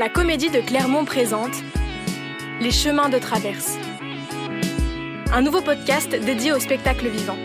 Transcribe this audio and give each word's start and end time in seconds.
La 0.00 0.08
comédie 0.08 0.48
de 0.48 0.62
Clermont 0.62 1.04
présente 1.04 1.52
Les 2.58 2.70
chemins 2.70 3.10
de 3.10 3.18
traverse. 3.18 3.76
Un 5.30 5.42
nouveau 5.42 5.60
podcast 5.60 6.08
dédié 6.08 6.52
au 6.52 6.58
spectacle 6.58 7.06
vivant. 7.06 7.36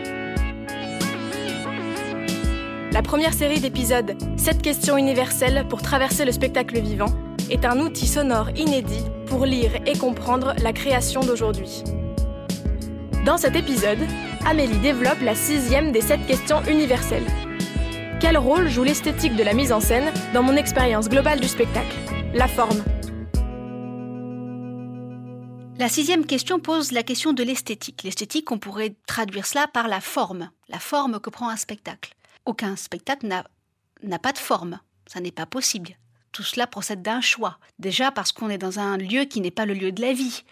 La 2.93 3.01
première 3.01 3.33
série 3.33 3.59
d'épisodes 3.59 4.15
7 4.37 4.61
questions 4.61 4.95
universelles 4.95 5.65
pour 5.67 5.81
traverser 5.81 6.23
le 6.23 6.31
spectacle 6.31 6.79
vivant 6.79 7.13
est 7.51 7.65
un 7.65 7.77
outil 7.81 8.07
sonore 8.07 8.51
inédit 8.55 9.03
pour 9.25 9.45
lire 9.45 9.71
et 9.85 9.97
comprendre 9.97 10.53
la 10.63 10.71
création 10.71 11.19
d'aujourd'hui. 11.19 11.83
Dans 13.25 13.35
cet 13.35 13.57
épisode, 13.57 13.99
Amélie 14.45 14.79
développe 14.79 15.21
la 15.21 15.35
sixième 15.35 15.91
des 15.91 15.99
7 15.99 16.25
questions 16.25 16.63
universelles. 16.69 17.27
Quel 18.21 18.37
rôle 18.37 18.69
joue 18.69 18.83
l'esthétique 18.83 19.35
de 19.35 19.43
la 19.43 19.53
mise 19.53 19.73
en 19.73 19.81
scène 19.81 20.09
dans 20.33 20.41
mon 20.41 20.55
expérience 20.55 21.09
globale 21.09 21.41
du 21.41 21.49
spectacle? 21.49 22.04
La 22.35 22.49
forme. 22.49 22.83
La 25.77 25.87
sixième 25.87 26.25
question 26.25 26.59
pose 26.59 26.91
la 26.91 27.01
question 27.01 27.31
de 27.31 27.41
l'esthétique. 27.43 28.03
L'esthétique, 28.03 28.51
on 28.51 28.59
pourrait 28.59 28.93
traduire 29.07 29.45
cela 29.45 29.69
par 29.69 29.87
la 29.87 30.01
forme, 30.01 30.49
la 30.67 30.79
forme 30.79 31.21
que 31.21 31.29
prend 31.29 31.47
un 31.47 31.55
spectacle. 31.55 32.13
Aucun 32.45 32.75
spectacle 32.75 33.25
n'a 33.25 34.19
pas 34.19 34.33
de 34.33 34.37
forme, 34.37 34.81
ça 35.07 35.21
n'est 35.21 35.31
pas 35.31 35.45
possible. 35.45 35.91
Tout 36.33 36.43
cela 36.43 36.67
procède 36.67 37.01
d'un 37.01 37.21
choix. 37.21 37.57
Déjà 37.79 38.11
parce 38.11 38.33
qu'on 38.33 38.49
est 38.49 38.57
dans 38.57 38.79
un 38.79 38.97
lieu 38.97 39.23
qui 39.23 39.39
n'est 39.39 39.49
pas 39.49 39.65
le 39.65 39.73
lieu 39.73 39.93
de 39.93 40.01
la 40.01 40.11
vie. 40.11 40.43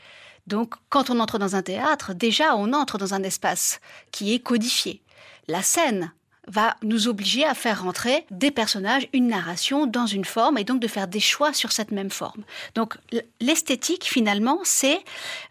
Donc 0.48 0.76
quand 0.88 1.10
on 1.10 1.20
entre 1.20 1.38
dans 1.38 1.58
un 1.58 1.64
théâtre, 1.64 2.14
déjà 2.14 2.56
on 2.56 2.72
entre 2.72 2.98
dans 2.98 3.14
un 3.14 3.24
espace 3.24 3.82
qui 4.12 4.34
est 4.34 4.40
codifié. 4.40 5.04
La 5.50 5.62
scène 5.62 6.14
va 6.48 6.76
nous 6.82 7.08
obliger 7.08 7.46
à 7.46 7.54
faire 7.54 7.84
rentrer 7.84 8.26
des 8.32 8.52
personnages, 8.52 9.08
une 9.14 9.28
narration 9.28 9.86
dans 9.86 10.06
une 10.06 10.26
forme 10.26 10.58
et 10.58 10.64
donc 10.64 10.80
de 10.80 10.88
faire 10.88 11.08
des 11.08 11.20
choix 11.20 11.54
sur 11.54 11.72
cette 11.72 11.92
même 11.92 12.12
forme. 12.12 12.44
Donc 12.76 12.98
l'esthétique 13.40 14.06
finalement 14.06 14.60
c'est 14.64 15.00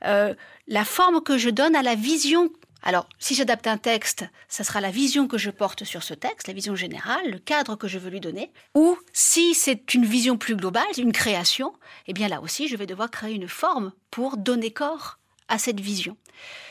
euh, 0.05 0.35
la 0.69 0.85
forme 0.85 1.23
que 1.23 1.39
je 1.39 1.51
donne 1.51 1.75
à 1.77 1.83
la 1.83 1.95
vision 1.95 2.51
alors, 2.85 3.09
si 3.21 3.37
j'adapte 3.37 3.69
un 3.69 3.79
texte, 3.79 4.25
ça 4.49 4.65
sera 4.65 4.81
la 4.81 4.91
vision 4.91 5.29
que 5.29 5.39
je 5.39 5.51
porte 5.51 5.85
sur 5.85 6.03
ce 6.03 6.15
texte, 6.15 6.49
la 6.49 6.55
vision 6.55 6.75
générale, 6.75 7.31
le 7.31 7.39
cadre 7.39 7.77
que 7.77 7.87
je 7.87 7.99
veux 7.99 8.11
lui 8.11 8.21
donner. 8.21 8.51
Ou 8.75 8.99
si 9.13 9.55
c'est 9.55 9.95
une 9.95 10.05
vision 10.05 10.37
plus 10.37 10.57
globale, 10.57 10.83
une 10.99 11.13
création, 11.13 11.73
eh 12.09 12.13
bien 12.13 12.27
là 12.27 12.41
aussi, 12.41 12.67
je 12.67 12.77
vais 12.77 12.87
devoir 12.87 13.11
créer 13.11 13.35
une 13.35 13.49
forme 13.49 13.93
pour 14.11 14.37
donner 14.37 14.73
corps 14.73 15.21
à 15.47 15.59
cette 15.59 15.79
vision. 15.79 16.17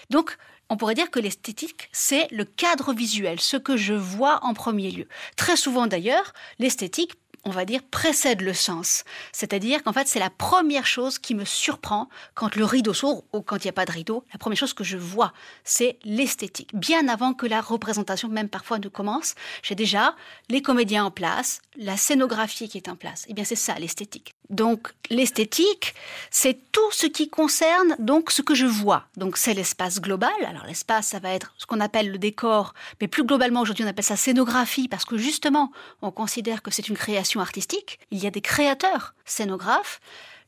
Donc, 0.10 0.38
on 0.72 0.78
pourrait 0.78 0.96
dire 0.96 1.12
que 1.12 1.20
l'esthétique, 1.20 1.90
c'est 1.92 2.30
le 2.32 2.46
cadre 2.46 2.94
visuel, 2.94 3.42
ce 3.42 3.58
que 3.58 3.76
je 3.76 3.94
vois 3.94 4.40
en 4.44 4.54
premier 4.54 4.90
lieu. 4.90 5.06
Très 5.36 5.58
souvent 5.58 5.86
d'ailleurs, 5.86 6.32
l'esthétique 6.60 7.16
on 7.44 7.50
va 7.50 7.66
dire, 7.66 7.82
précède 7.84 8.42
le 8.42 8.54
sens. 8.54 9.04
C'est-à-dire 9.32 9.84
qu'en 9.84 9.94
fait, 9.94 10.08
c'est 10.08 10.20
la 10.20 10.30
première 10.30 10.86
chose 10.86 11.18
qui 11.20 11.36
me 11.36 11.46
surprend 11.46 12.10
quand 12.36 12.56
le 12.56 12.66
rideau 12.66 12.94
s'ouvre 12.94 13.24
ou 13.34 13.42
quand 13.42 13.58
il 13.58 13.68
n'y 13.68 13.70
a 13.70 13.74
pas 13.74 13.86
de 13.86 13.92
rideau. 13.92 14.24
La 14.34 14.40
première 14.40 14.58
chose 14.58 14.74
que 14.74 14.84
je 14.84 14.98
vois, 14.98 15.34
c'est 15.64 15.98
l'esthétique. 16.04 16.76
Bien 16.76 17.08
avant 17.08 17.34
que 17.34 17.46
la 17.46 17.62
représentation, 17.62 18.28
même 18.30 18.50
parfois, 18.50 18.80
ne 18.80 18.90
commence, 18.90 19.36
j'ai 19.64 19.76
déjà 19.76 20.16
les 20.50 20.62
comédiens 20.62 21.06
en 21.06 21.12
place, 21.12 21.62
la 21.78 21.98
scénographie 21.98 22.70
qui 22.70 22.78
est 22.78 22.90
en 22.90 22.96
place. 22.96 23.26
Eh 23.28 23.34
bien, 23.34 23.44
c'est 23.44 23.56
ça, 23.56 23.76
l'esthétique. 23.76 24.36
Donc, 24.50 24.94
l'esthétique, 25.10 25.96
c'est 26.30 26.60
tout 26.74 26.92
ce 26.92 27.08
qui 27.08 27.30
concerne 27.30 27.96
donc 28.00 28.32
ce 28.32 28.42
que 28.42 28.54
je 28.54 28.66
vois. 28.66 29.06
Donc, 29.16 29.38
c'est 29.38 29.54
l'espace 29.54 30.02
global. 30.02 30.32
Alors, 30.46 30.66
l'espace, 30.66 31.08
ça 31.08 31.20
va 31.20 31.30
être 31.30 31.54
ce 31.58 31.66
qu'on 31.66 31.80
appelle 31.80 32.12
le 32.12 32.18
décor, 32.18 32.74
mais 33.00 33.08
plus 33.08 33.24
globalement, 33.24 33.62
aujourd'hui, 33.62 33.86
on 33.86 33.88
appelle 33.88 34.04
ça 34.04 34.18
scénographie 34.18 34.90
parce 34.90 35.06
que 35.06 35.18
justement, 35.18 35.72
on 36.02 36.12
considère 36.12 36.62
que 36.62 36.70
c'est 36.70 36.90
une 36.90 36.98
création 36.98 37.31
artistique, 37.40 38.00
il 38.12 38.20
y 38.20 38.28
a 38.28 38.32
des 38.32 38.42
créateurs, 38.42 39.14
scénographes, 39.26 40.00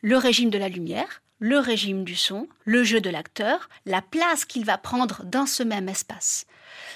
le 0.01 0.17
régime 0.17 0.49
de 0.49 0.57
la 0.57 0.69
lumière, 0.69 1.21
le 1.39 1.59
régime 1.59 2.05
du 2.05 2.15
son, 2.15 2.47
le 2.63 2.83
jeu 2.83 3.01
de 3.01 3.09
l'acteur, 3.09 3.67
la 3.85 4.01
place 4.01 4.45
qu'il 4.45 4.63
va 4.63 4.77
prendre 4.77 5.23
dans 5.25 5.45
ce 5.45 5.61
même 5.61 5.89
espace. 5.89 6.45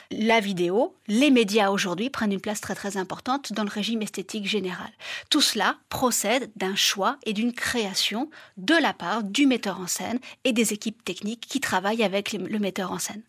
La 0.09 0.39
vidéo, 0.39 0.95
les 1.07 1.31
médias 1.31 1.69
aujourd'hui 1.69 2.09
prennent 2.09 2.31
une 2.31 2.39
place 2.39 2.61
très 2.61 2.75
très 2.75 2.95
importante 2.95 3.51
dans 3.51 3.63
le 3.63 3.69
régime 3.69 4.01
esthétique 4.01 4.47
général. 4.47 4.89
Tout 5.29 5.41
cela 5.41 5.75
procède 5.89 6.49
d'un 6.55 6.75
choix 6.75 7.17
et 7.25 7.33
d'une 7.33 7.51
création 7.51 8.29
de 8.55 8.75
la 8.75 8.93
part 8.93 9.23
du 9.23 9.47
metteur 9.47 9.81
en 9.81 9.87
scène 9.87 10.19
et 10.45 10.53
des 10.53 10.71
équipes 10.71 11.03
techniques 11.03 11.45
qui 11.47 11.59
travaillent 11.59 12.03
avec 12.03 12.31
le 12.31 12.59
metteur 12.59 12.93
en 12.93 12.99
scène. 12.99 13.23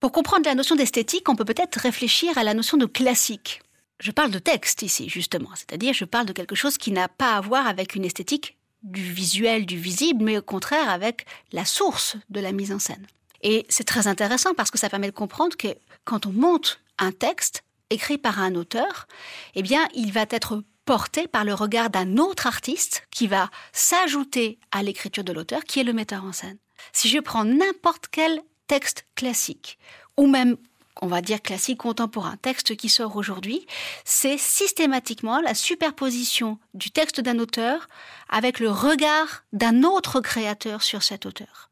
Pour 0.00 0.12
comprendre 0.12 0.46
la 0.46 0.54
notion 0.54 0.76
d'esthétique, 0.76 1.28
on 1.28 1.36
peut 1.36 1.44
peut-être 1.44 1.76
réfléchir 1.76 2.36
à 2.38 2.44
la 2.44 2.54
notion 2.54 2.76
de 2.76 2.86
classique. 2.86 3.60
Je 4.04 4.10
parle 4.10 4.30
de 4.30 4.38
texte 4.38 4.82
ici, 4.82 5.08
justement, 5.08 5.48
c'est-à-dire 5.54 5.94
je 5.94 6.04
parle 6.04 6.26
de 6.26 6.34
quelque 6.34 6.54
chose 6.54 6.76
qui 6.76 6.92
n'a 6.92 7.08
pas 7.08 7.36
à 7.36 7.40
voir 7.40 7.66
avec 7.66 7.94
une 7.94 8.04
esthétique 8.04 8.58
du 8.82 9.02
visuel, 9.02 9.64
du 9.64 9.78
visible, 9.78 10.22
mais 10.22 10.36
au 10.36 10.42
contraire 10.42 10.90
avec 10.90 11.24
la 11.52 11.64
source 11.64 12.18
de 12.28 12.38
la 12.38 12.52
mise 12.52 12.70
en 12.70 12.78
scène. 12.78 13.06
Et 13.40 13.64
c'est 13.70 13.84
très 13.84 14.06
intéressant 14.06 14.52
parce 14.52 14.70
que 14.70 14.76
ça 14.76 14.90
permet 14.90 15.06
de 15.06 15.16
comprendre 15.16 15.56
que 15.56 15.68
quand 16.04 16.26
on 16.26 16.32
monte 16.32 16.82
un 16.98 17.12
texte 17.12 17.64
écrit 17.88 18.18
par 18.18 18.40
un 18.40 18.56
auteur, 18.56 19.06
eh 19.54 19.62
bien, 19.62 19.88
il 19.94 20.12
va 20.12 20.26
être 20.28 20.62
porté 20.84 21.26
par 21.26 21.46
le 21.46 21.54
regard 21.54 21.88
d'un 21.88 22.18
autre 22.18 22.46
artiste 22.46 23.06
qui 23.10 23.26
va 23.26 23.50
s'ajouter 23.72 24.58
à 24.70 24.82
l'écriture 24.82 25.24
de 25.24 25.32
l'auteur, 25.32 25.64
qui 25.64 25.80
est 25.80 25.84
le 25.84 25.94
metteur 25.94 26.24
en 26.24 26.32
scène. 26.32 26.58
Si 26.92 27.08
je 27.08 27.20
prends 27.20 27.46
n'importe 27.46 28.08
quel 28.10 28.42
texte 28.66 29.06
classique, 29.14 29.78
ou 30.18 30.26
même 30.26 30.58
on 31.04 31.06
va 31.06 31.20
dire 31.20 31.42
classique 31.42 31.78
contemporain, 31.78 32.36
texte 32.40 32.76
qui 32.76 32.88
sort 32.88 33.16
aujourd'hui, 33.16 33.66
c'est 34.06 34.38
systématiquement 34.38 35.42
la 35.42 35.54
superposition 35.54 36.58
du 36.72 36.90
texte 36.90 37.20
d'un 37.20 37.38
auteur 37.38 37.88
avec 38.30 38.58
le 38.58 38.70
regard 38.70 39.44
d'un 39.52 39.82
autre 39.82 40.22
créateur 40.22 40.82
sur 40.82 41.02
cet 41.02 41.26
auteur. 41.26 41.70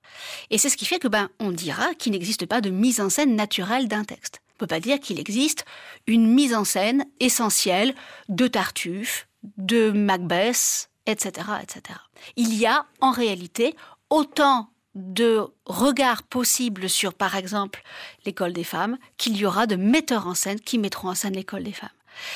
Et 0.51 0.59
c'est 0.59 0.69
ce 0.69 0.77
qui 0.77 0.85
fait 0.85 0.99
que 0.99 1.09
ben 1.09 1.31
on 1.41 1.51
dira 1.51 1.95
qu'il 1.95 2.13
n'existe 2.13 2.45
pas 2.45 2.61
de 2.61 2.69
mise 2.69 3.01
en 3.01 3.09
scène 3.09 3.35
naturelle 3.35 3.89
d'un 3.89 4.05
texte. 4.05 4.43
On 4.55 4.59
peut 4.59 4.67
pas 4.67 4.81
dire 4.81 5.01
qu'il 5.01 5.19
existe 5.19 5.65
une 6.07 6.27
mise 6.27 6.55
en 6.55 6.65
scène 6.65 7.07
essentielle 7.19 7.95
de 8.29 8.47
Tartuffe, 8.47 9.29
de 9.57 9.93
Macbeth, 9.93 10.91
etc., 11.07 11.47
etc. 11.63 11.99
Il 12.37 12.55
y 12.55 12.67
a 12.67 12.85
en 13.01 13.13
réalité 13.13 13.75
autant 14.11 14.69
de 14.95 15.41
regard 15.65 16.23
possible 16.23 16.89
sur, 16.89 17.15
par 17.15 17.37
exemple, 17.37 17.83
l'école 18.27 18.53
des 18.53 18.65
femmes, 18.65 18.99
qu'il 19.17 19.37
y 19.37 19.47
aura 19.47 19.67
de 19.67 19.77
metteurs 19.77 20.27
en 20.27 20.35
scène 20.35 20.61
qui 20.61 20.79
mettront 20.79 21.09
en 21.09 21.15
scène 21.15 21.35
l'école 21.35 21.65
des 21.65 21.73
femmes. 21.73 21.89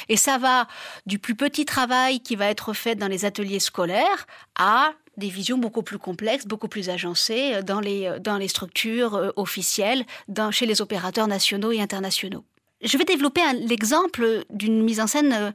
Et 0.08 0.16
ça 0.16 0.38
va 0.38 0.66
du 1.04 1.18
plus 1.18 1.34
petit 1.34 1.66
travail 1.66 2.20
qui 2.20 2.34
va 2.34 2.46
être 2.46 2.72
fait 2.72 2.94
dans 2.94 3.08
les 3.08 3.24
ateliers 3.24 3.60
scolaires 3.60 4.26
à 4.58 4.92
des 5.16 5.28
visions 5.28 5.58
beaucoup 5.58 5.82
plus 5.82 5.98
complexes, 5.98 6.46
beaucoup 6.46 6.68
plus 6.68 6.88
agencées 6.88 7.62
dans 7.62 7.80
les, 7.80 8.18
dans 8.20 8.36
les 8.36 8.48
structures 8.48 9.14
euh, 9.14 9.30
officielles, 9.36 10.04
chez 10.50 10.66
les 10.66 10.82
opérateurs 10.82 11.26
nationaux 11.26 11.72
et 11.72 11.80
internationaux. 11.80 12.44
Je 12.82 12.98
vais 12.98 13.04
développer 13.04 13.40
l'exemple 13.54 14.44
d'une 14.50 14.82
mise 14.82 15.00
en 15.00 15.06
scène 15.06 15.32
euh, 15.32 15.50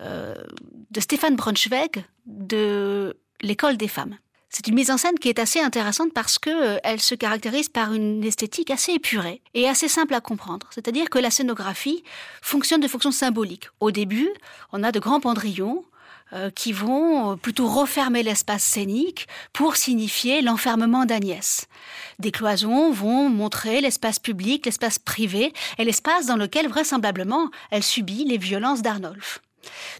euh, 0.00 0.34
de 0.90 1.00
Stéphane 1.00 1.36
Braunschweig 1.36 2.04
de 2.26 3.16
l'école 3.40 3.76
des 3.76 3.88
femmes. 3.88 4.16
C'est 4.50 4.66
une 4.66 4.74
mise 4.74 4.90
en 4.90 4.96
scène 4.96 5.18
qui 5.18 5.28
est 5.28 5.38
assez 5.38 5.60
intéressante 5.60 6.12
parce 6.14 6.38
que 6.38 6.50
euh, 6.50 6.78
elle 6.82 7.00
se 7.00 7.14
caractérise 7.14 7.68
par 7.68 7.92
une 7.92 8.24
esthétique 8.24 8.70
assez 8.70 8.92
épurée 8.92 9.42
et 9.54 9.68
assez 9.68 9.88
simple 9.88 10.14
à 10.14 10.20
comprendre. 10.20 10.66
C'est-à-dire 10.70 11.10
que 11.10 11.18
la 11.18 11.30
scénographie 11.30 12.02
fonctionne 12.40 12.80
de 12.80 12.88
façon 12.88 13.10
symbolique. 13.10 13.68
Au 13.80 13.90
début, 13.90 14.30
on 14.72 14.82
a 14.82 14.90
de 14.90 15.00
grands 15.00 15.20
pendrillons 15.20 15.84
euh, 16.32 16.50
qui 16.50 16.72
vont 16.72 17.32
euh, 17.32 17.36
plutôt 17.36 17.66
refermer 17.66 18.22
l'espace 18.22 18.62
scénique 18.62 19.28
pour 19.52 19.76
signifier 19.76 20.42
l'enfermement 20.42 21.06
d'Agnès. 21.06 21.66
Des 22.18 22.32
cloisons 22.32 22.90
vont 22.90 23.30
montrer 23.30 23.80
l'espace 23.80 24.18
public, 24.18 24.66
l'espace 24.66 24.98
privé 24.98 25.52
et 25.78 25.84
l'espace 25.84 26.26
dans 26.26 26.36
lequel 26.36 26.68
vraisemblablement 26.68 27.50
elle 27.70 27.82
subit 27.82 28.24
les 28.24 28.36
violences 28.36 28.82
d'Arnolphe. 28.82 29.40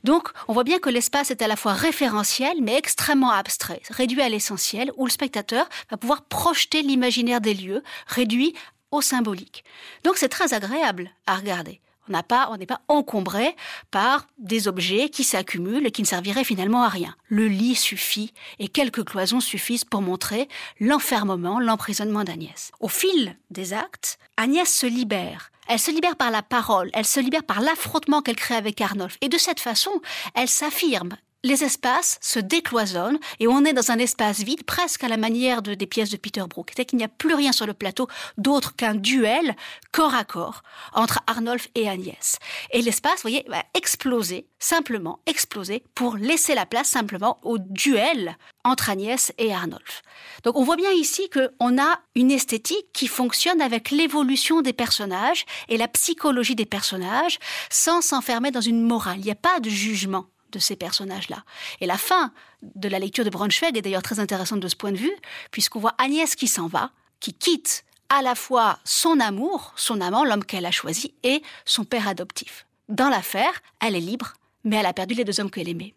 Donc, 0.05 0.29
on 0.47 0.53
voit 0.53 0.65
bien 0.65 0.79
que 0.79 0.91
l'espace 0.91 1.31
est 1.31 1.43
à 1.43 1.49
la 1.49 1.57
fois 1.57 1.73
référentiel, 1.73 2.59
mais 2.63 2.77
extrêmement 2.77 3.31
abstrait, 3.31 3.83
réduit 3.91 4.23
à 4.23 4.29
l'essentiel, 4.29 4.93
où 4.97 5.05
le 5.07 5.11
spectateur 5.11 5.69
va 5.91 5.97
pouvoir 5.97 6.23
projeter 6.23 6.83
l'imaginaire 6.83 7.41
des 7.41 7.55
lieux, 7.55 7.83
réduit 8.07 8.55
au 8.91 9.01
symbolique. 9.01 9.65
Donc, 10.05 10.17
c'est 10.17 10.29
très 10.29 10.55
agréable 10.55 11.11
à 11.27 11.37
regarder. 11.37 11.81
On 12.09 12.13
n'a 12.13 12.23
pas, 12.23 12.49
on 12.51 12.57
n'est 12.57 12.67
pas 12.67 12.81
encombré 12.89 13.55
par 13.91 14.27
des 14.39 14.69
objets 14.69 15.09
qui 15.09 15.25
s'accumulent 15.25 15.87
et 15.87 15.91
qui 15.91 16.03
ne 16.03 16.07
serviraient 16.07 16.45
finalement 16.45 16.83
à 16.83 16.89
rien. 16.89 17.15
Le 17.29 17.47
lit 17.47 17.75
suffit 17.75 18.33
et 18.59 18.69
quelques 18.69 19.05
cloisons 19.05 19.41
suffisent 19.41 19.85
pour 19.85 20.03
montrer 20.03 20.49
l'enfermement, 20.81 21.61
l'emprisonnement 21.61 22.25
d'Agnès. 22.25 22.73
Au 22.81 22.89
fil 22.89 23.37
des 23.51 23.73
actes, 23.73 24.19
Agnès 24.37 24.73
se 24.73 24.87
libère 24.87 25.51
elle 25.71 25.79
se 25.79 25.91
libère 25.91 26.17
par 26.17 26.31
la 26.31 26.43
parole, 26.43 26.89
elle 26.95 27.05
se 27.05 27.21
libère 27.21 27.45
par 27.45 27.61
l'affrontement 27.61 28.23
qu'elle 28.23 28.37
crée 28.37 28.55
avec 28.55 28.81
Arnolphe. 28.81 29.19
Et 29.21 29.29
de 29.29 29.37
cette 29.37 29.61
façon, 29.61 29.91
elle 30.35 30.49
s'affirme 30.49 31.11
les 31.45 31.63
espaces 31.63 32.19
se 32.21 32.41
décloisonnent 32.41 33.19
et 33.39 33.47
on 33.47 33.65
est 33.65 33.73
dans 33.73 33.91
un 33.91 33.99
espace 33.99 34.41
vide, 34.41 34.65
presque 34.65 35.05
à 35.05 35.09
la 35.09 35.17
manière 35.17 35.63
de, 35.63 35.75
des 35.75 35.87
pièces 35.87 36.11
de 36.11 36.17
Peter 36.17 36.43
Brook. 36.49 36.73
C'est 36.77 36.85
qu'il 36.85 36.99
n'y 36.99 37.05
a 37.05 37.09
plus 37.09 37.35
rien 37.35 37.53
sur 37.53 37.67
le 37.67 37.75
plateau 37.75 38.09
d'autre 38.37 38.75
qu'un 38.75 38.95
duel 38.95 39.55
corps 39.93 40.15
à 40.15 40.25
corps 40.25 40.63
entre 40.93 41.21
Arnolphe 41.27 41.69
et 41.75 41.89
Agnès. 41.89 42.39
Et 42.73 42.83
l'espace, 42.83 43.17
vous 43.17 43.23
voyez, 43.23 43.45
va 43.49 43.63
exploser, 43.75 44.49
simplement 44.59 45.21
exploser, 45.27 45.85
pour 45.95 46.17
laisser 46.17 46.55
la 46.55 46.67
place 46.67 46.89
simplement 46.89 47.39
au 47.43 47.59
duel 47.59 48.37
entre 48.65 48.91
Agnès 48.91 49.33
et 49.39 49.53
Arnolphe. 49.53 50.03
Donc 50.43 50.57
on 50.57 50.65
voit 50.65 50.77
bien 50.77 50.91
ici 50.93 51.31
qu'on 51.31 51.81
a 51.81 52.01
une 52.17 52.33
esthétique 52.33 52.93
qui 52.93 53.07
fonctionne 53.07 53.61
avec 53.61 53.91
l'évolution 53.91 54.61
des 54.61 54.73
personnages 54.73 55.47
et 55.69 55.77
la 55.77 55.89
psychologie 55.89 56.57
des 56.57 56.67
personnages 56.67 57.39
sans 57.71 58.01
s'enfermer 58.01 58.51
dans 58.51 58.61
une 58.61 58.83
morale. 58.83 59.19
Il 59.19 59.25
n'y 59.25 59.31
a 59.31 59.37
pas 59.37 59.61
de 59.61 59.71
jugement 59.71 60.27
de 60.53 60.59
ces 60.59 60.77
personnages-là. 60.77 61.45
Et 61.81 61.87
la 61.87 61.99
fin 61.99 62.33
de 62.63 62.89
la 62.89 62.99
lecture 62.99 63.25
de 63.25 63.31
Braunschweig 63.31 63.77
est 63.77 63.83
d'ailleurs 63.83 64.03
très 64.03 64.21
intéressante 64.21 64.61
de 64.61 64.69
ce 64.69 64.77
point 64.77 64.93
de 64.93 64.97
vue, 64.97 65.15
puisqu'on 65.51 65.81
voit 65.81 65.95
Agnès 65.99 66.35
qui 66.35 66.49
s'en 66.49 66.67
va, 66.67 66.91
qui 67.21 67.35
quitte 67.35 67.85
à 68.09 68.23
la 68.23 68.35
fois 68.35 68.79
son 68.85 69.21
amour, 69.21 69.73
son 69.77 70.01
amant, 70.01 70.25
l'homme 70.25 70.45
qu'elle 70.45 70.67
a 70.67 70.71
choisi, 70.71 71.15
et 71.23 71.43
son 71.65 71.85
père 71.85 72.09
adoptif. 72.09 72.67
Dans 72.89 73.09
l'affaire, 73.09 73.63
elle 73.81 73.95
est 73.95 74.01
libre, 74.01 74.35
mais 74.65 74.77
elle 74.77 74.87
a 74.87 74.95
perdu 74.95 75.15
les 75.15 75.25
deux 75.25 75.41
hommes 75.41 75.51
qu'elle 75.51 75.69
aimait. 75.69 75.95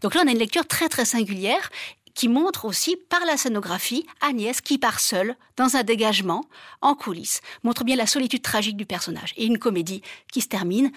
Donc 0.00 0.14
là, 0.14 0.22
on 0.24 0.28
a 0.28 0.32
une 0.32 0.38
lecture 0.38 0.66
très 0.66 0.88
très 0.88 1.04
singulière 1.04 1.70
qui 2.14 2.28
montre 2.28 2.64
aussi 2.64 2.96
par 3.08 3.24
la 3.24 3.36
scénographie 3.36 4.06
Agnès 4.20 4.60
qui 4.60 4.78
part 4.78 5.00
seule 5.00 5.36
dans 5.56 5.76
un 5.76 5.82
dégagement 5.82 6.44
en 6.80 6.94
coulisses, 6.94 7.40
montre 7.62 7.84
bien 7.84 7.96
la 7.96 8.06
solitude 8.06 8.42
tragique 8.42 8.76
du 8.76 8.86
personnage 8.86 9.32
et 9.36 9.46
une 9.46 9.58
comédie 9.58 10.02
qui 10.30 10.40
se 10.40 10.48
termine 10.48 10.92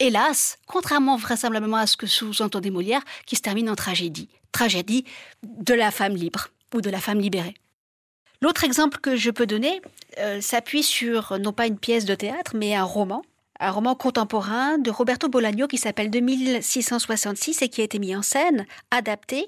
hélas, 0.00 0.58
contrairement 0.66 1.16
vraisemblablement 1.16 1.76
à 1.76 1.86
ce 1.86 1.96
que 1.96 2.06
sous-entendait 2.06 2.70
Molière, 2.70 3.04
qui 3.26 3.36
se 3.36 3.42
termine 3.42 3.70
en 3.70 3.76
tragédie. 3.76 4.28
Tragédie 4.50 5.04
de 5.44 5.74
la 5.74 5.92
femme 5.92 6.16
libre 6.16 6.48
ou 6.74 6.80
de 6.80 6.90
la 6.90 6.98
femme 6.98 7.20
libérée. 7.20 7.54
L'autre 8.42 8.64
exemple 8.64 8.98
que 8.98 9.16
je 9.16 9.30
peux 9.30 9.46
donner 9.46 9.80
euh, 10.18 10.40
s'appuie 10.40 10.82
sur 10.82 11.38
non 11.38 11.52
pas 11.52 11.66
une 11.66 11.78
pièce 11.78 12.06
de 12.06 12.14
théâtre, 12.14 12.52
mais 12.54 12.74
un 12.74 12.84
roman, 12.84 13.22
un 13.60 13.70
roman 13.70 13.94
contemporain 13.94 14.78
de 14.78 14.90
Roberto 14.90 15.28
Bolaño 15.28 15.68
qui 15.68 15.76
s'appelle 15.76 16.10
2666 16.10 17.60
et 17.60 17.68
qui 17.68 17.82
a 17.82 17.84
été 17.84 17.98
mis 17.98 18.16
en 18.16 18.22
scène, 18.22 18.66
adapté 18.90 19.46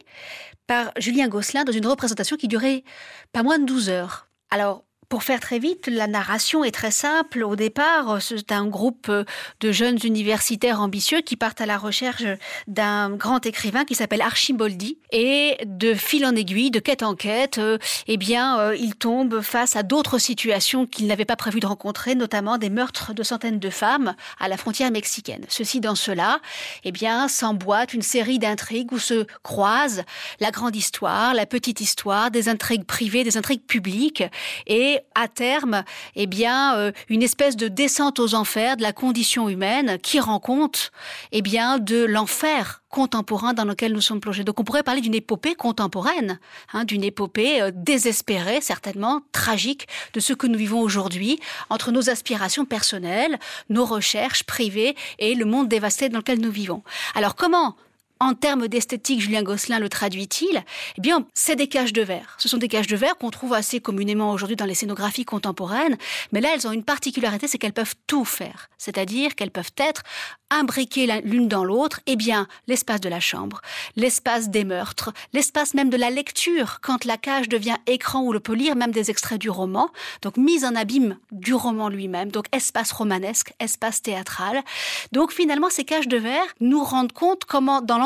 par 0.67 0.93
Julien 0.99 1.29
Gosselin 1.29 1.65
dans 1.65 1.73
une 1.73 1.87
représentation 1.87 2.37
qui 2.37 2.49
durait 2.49 2.85
pas 3.33 3.43
moins 3.43 3.59
de 3.59 3.65
12 3.65 3.89
heures. 3.89 4.29
Alors, 4.51 4.85
pour 5.13 5.25
faire 5.25 5.41
très 5.41 5.59
vite, 5.59 5.89
la 5.89 6.07
narration 6.07 6.65
est 6.65 6.71
très 6.71 6.91
simple. 6.91 7.45
Au 7.45 7.55
départ, 7.55 8.23
c'est 8.23 8.51
un 8.51 8.67
groupe 8.67 9.13
de 9.61 9.71
jeunes 9.71 9.99
universitaires 10.05 10.81
ambitieux 10.81 11.21
qui 11.21 11.37
partent 11.37 11.61
à 11.61 11.67
la 11.67 11.77
recherche 11.77 12.23
d'un 12.67 13.11
grand 13.11 13.45
écrivain 13.45 13.85
qui 13.85 13.95
s'appelle 13.95 14.23
Archiboldi. 14.23 14.97
Et 15.11 15.59
de 15.67 15.93
fil 15.93 16.25
en 16.25 16.35
aiguille, 16.35 16.71
de 16.71 16.79
quête 16.79 17.03
en 17.03 17.15
quête, 17.15 17.61
eh 18.07 18.17
bien, 18.17 18.59
euh, 18.59 18.75
ils 18.75 18.95
tombent 18.95 19.43
face 19.43 19.77
à 19.77 19.83
d'autres 19.83 20.17
situations 20.17 20.87
qu'ils 20.87 21.09
n'avaient 21.09 21.27
pas 21.27 21.37
prévu 21.37 21.61
de 21.61 21.67
rencontrer, 21.67 22.15
notamment 22.15 22.57
des 22.57 22.71
meurtres 22.71 23.13
de 23.13 23.23
centaines 23.23 23.59
de 23.59 23.69
femmes 23.69 24.15
à 24.41 24.49
la 24.49 24.57
frontière 24.57 24.91
mexicaine. 24.91 25.45
Ceci 25.51 25.81
dans 25.81 25.95
cela, 25.95 26.41
eh 26.85 26.91
bien, 26.91 27.29
s'emboîte 27.29 27.93
une 27.93 28.01
série 28.01 28.39
d'intrigues 28.39 28.93
où 28.93 28.99
se 28.99 29.27
croisent 29.43 30.05
la 30.41 30.51
grande 30.51 30.75
histoire, 30.75 31.35
la 31.35 31.45
petite 31.45 31.83
histoire, 31.83 32.31
des 32.31 32.49
intrigues 32.49 32.87
privées, 32.87 33.25
des 33.25 33.37
intrigues 33.37 33.67
publiques 33.67 34.25
et 34.67 35.02
à 35.15 35.29
terme, 35.29 35.85
eh 36.17 36.27
bien, 36.27 36.77
euh, 36.77 36.93
une 37.09 37.23
espèce 37.23 37.57
de 37.57 37.69
descente 37.69 38.19
aux 38.19 38.35
enfers 38.35 38.77
de 38.77 38.83
la 38.83 38.93
condition 38.93 39.49
humaine 39.49 39.99
qui 40.03 40.21
rend 40.21 40.41
compte, 40.41 40.91
eh 41.33 41.43
bien, 41.43 41.79
de 41.79 42.05
l'enfer 42.05 42.83
contemporain 42.89 43.55
dans 43.55 43.65
lequel 43.65 43.93
nous 43.93 44.01
sommes 44.01 44.21
plongés. 44.21 44.45
Donc 44.45 44.61
on 44.61 44.65
pourrait 44.65 44.83
parler 44.83 45.01
d'une 45.01 45.15
épopée 45.15 45.55
contemporaine, 45.55 46.39
hein, 46.73 46.85
d'une 46.85 47.03
épopée 47.03 47.63
euh, 47.63 47.71
désespérée, 47.75 48.61
certainement 48.61 49.23
tragique, 49.33 49.89
de 50.13 50.21
ce 50.21 50.35
que 50.35 50.47
nous 50.47 50.59
vivons 50.59 50.81
aujourd'hui 50.81 51.41
entre 51.71 51.91
nos 51.91 52.11
aspirations 52.11 52.65
personnelles, 52.65 53.39
nos 53.71 53.87
recherches 53.87 54.45
privées 54.45 54.95
et 55.19 55.35
le 55.35 55.45
monde 55.47 55.69
dévasté 55.69 56.09
dans 56.09 56.19
lequel 56.19 56.41
nous 56.41 56.51
vivons. 56.51 56.83
Alors 57.15 57.35
comment 57.35 57.77
en 58.23 58.35
termes 58.35 58.69
d'esthétique, 58.69 59.21
Julien 59.21 59.43
Gosselin 59.43 59.81
le 59.81 59.89
traduit-il? 59.89 60.63
Eh 60.97 61.01
bien, 61.01 61.27
c'est 61.35 61.57
des 61.57 61.67
cages 61.67 61.93
de 61.93 62.03
verre. 62.03 62.37
Ce 62.39 62.49
sont 62.49 62.57
des 62.57 62.69
cages 62.69 62.87
de 62.87 62.97
verre 62.97 63.19
qu'on 63.19 63.31
trouve 63.31 63.53
assez 63.53 63.81
communément 63.81 64.31
aujourd'hui 64.31 64.55
dans 64.55 64.65
les 64.65 64.77
scénographies 64.77 65.25
contemporaines, 65.25 65.97
mais 66.31 66.41
là, 66.41 66.51
elles 66.55 66.69
ont 66.69 66.73
une 66.73 66.85
particularité, 66.85 67.49
c'est 67.49 67.59
qu'elles 67.59 67.73
peuvent 67.73 67.97
tout 68.07 68.25
faire. 68.25 68.71
C'est-à-dire 68.79 69.35
qu'elles 69.35 69.51
peuvent 69.51 69.73
être 69.77 70.03
imbriquées 70.51 71.09
l'une 71.25 71.49
dans 71.49 71.65
l'autre, 71.65 72.01
eh 72.07 72.15
bien, 72.15 72.47
l'espace 72.69 73.01
de 73.01 73.09
la 73.09 73.19
chambre, 73.19 73.61
l'espace 73.97 74.51
des 74.51 74.65
meurtres, 74.65 75.13
l'espace 75.33 75.75
même 75.75 75.91
de 75.91 75.97
la 75.97 76.11
lecture, 76.11 76.79
quand 76.81 77.05
la 77.05 77.17
cage 77.17 77.49
devient 77.49 77.77
écran 77.87 78.23
où 78.23 78.33
l'on 78.33 78.41
peut 78.41 78.53
lire 78.53 78.77
même 78.77 78.93
des 78.93 79.11
extraits 79.11 79.41
du 79.41 79.51
roman, 79.51 79.89
donc 80.21 80.37
mise 80.37 80.65
en 80.65 80.77
abîme 80.77 81.17
du 81.33 81.55
roman 81.55 81.89
lui-même, 81.89 82.31
donc 82.31 82.47
espace 82.53 82.93
romanesque, 82.93 83.53
espace 83.59 84.03
théâtral. 84.03 84.63
Donc 85.11 85.33
finalement, 85.33 85.71
ces 85.71 85.85
cages 85.85 86.09
de 86.09 86.19
verre 86.19 86.47
nous 86.61 86.85
rendent 86.85 87.13
compte 87.13 87.45
comment, 87.47 87.81
dans 87.81 87.99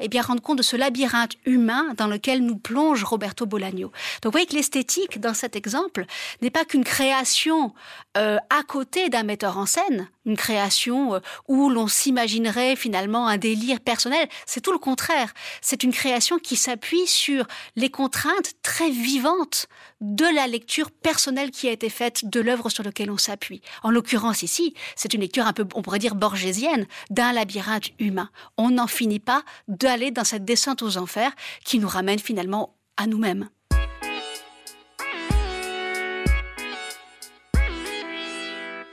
et 0.00 0.08
bien 0.08 0.22
rendre 0.22 0.42
compte 0.42 0.58
de 0.58 0.62
ce 0.62 0.76
labyrinthe 0.76 1.32
humain 1.46 1.94
dans 1.96 2.06
lequel 2.06 2.44
nous 2.44 2.56
plonge 2.56 3.04
Roberto 3.04 3.46
Bolaño. 3.46 3.88
Donc 4.22 4.26
vous 4.26 4.30
voyez 4.32 4.46
que 4.46 4.54
l'esthétique, 4.54 5.20
dans 5.20 5.34
cet 5.34 5.56
exemple, 5.56 6.06
n'est 6.40 6.50
pas 6.50 6.64
qu'une 6.64 6.84
création 6.84 7.72
euh, 8.16 8.38
à 8.50 8.62
côté 8.62 9.08
d'un 9.08 9.22
metteur 9.22 9.58
en 9.58 9.66
scène, 9.66 10.08
une 10.24 10.36
création 10.36 11.14
euh, 11.14 11.20
où 11.48 11.70
l'on 11.70 11.88
s'imaginerait 11.88 12.76
finalement 12.76 13.26
un 13.26 13.36
délire 13.36 13.80
personnel. 13.80 14.28
C'est 14.46 14.60
tout 14.60 14.72
le 14.72 14.78
contraire. 14.78 15.32
C'est 15.60 15.82
une 15.82 15.92
création 15.92 16.38
qui 16.38 16.56
s'appuie 16.56 17.06
sur 17.06 17.46
les 17.76 17.90
contraintes 17.90 18.52
très 18.62 18.90
vivantes 18.90 19.66
de 20.00 20.24
la 20.34 20.46
lecture 20.46 20.90
personnelle 20.90 21.50
qui 21.50 21.68
a 21.68 21.72
été 21.72 21.88
faite 21.88 22.24
de 22.24 22.40
l'œuvre 22.40 22.70
sur 22.70 22.82
laquelle 22.82 23.10
on 23.10 23.18
s'appuie. 23.18 23.62
En 23.82 23.90
l'occurrence 23.90 24.42
ici, 24.42 24.74
c'est 24.96 25.14
une 25.14 25.20
lecture 25.20 25.46
un 25.46 25.52
peu, 25.52 25.66
on 25.74 25.82
pourrait 25.82 25.98
dire, 25.98 26.14
borgésienne 26.14 26.86
d'un 27.10 27.32
labyrinthe 27.32 27.90
humain. 27.98 28.30
On 28.56 28.70
n'en 28.70 28.86
finit 28.86 29.20
pas 29.20 29.42
d'aller 29.68 30.10
dans 30.10 30.24
cette 30.24 30.44
descente 30.44 30.82
aux 30.82 30.96
enfers 30.96 31.32
qui 31.64 31.78
nous 31.78 31.88
ramène 31.88 32.18
finalement 32.18 32.76
à 32.96 33.06
nous-mêmes. 33.06 33.48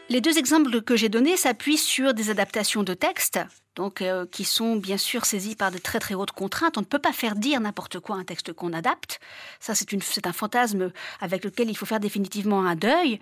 Les 0.10 0.22
deux 0.22 0.40
exemples 0.40 0.82
que 0.82 0.96
j'ai 0.96 1.08
donnés 1.08 1.38
s'appuient 1.38 1.78
sur 1.78 2.16
des 2.16 2.32
adaptations 2.32 2.82
de 2.82 2.96
textes, 2.96 3.40
donc 3.76 4.02
euh, 4.02 4.26
qui 4.26 4.44
sont 4.44 4.76
bien 4.76 4.98
sûr 4.98 5.24
saisis 5.24 5.56
par 5.56 5.70
de 5.70 5.78
très 5.78 6.00
très 6.00 6.16
hautes 6.16 6.32
contraintes. 6.32 6.80
On 6.80 6.82
ne 6.82 6.86
peut 6.86 6.98
pas 6.98 7.14
faire 7.14 7.36
dire 7.36 7.60
n'importe 7.60 8.00
quoi 8.00 8.16
un 8.16 8.24
texte 8.24 8.52
qu'on 8.52 8.74
adapte. 8.74 9.20
Ça, 9.60 9.76
c'est 9.76 10.26
un 10.26 10.34
fantasme 10.34 10.92
avec 11.22 11.44
lequel 11.44 11.70
il 11.70 11.78
faut 11.78 11.86
faire 11.86 12.00
définitivement 12.00 12.66
un 12.66 12.76
deuil. 12.76 13.20